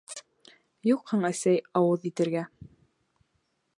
[0.89, 2.43] Юҡһың, әсәй, ауыҙ итергә.